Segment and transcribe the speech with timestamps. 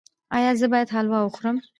[0.35, 1.57] ایا زه باید حلوا وخورم؟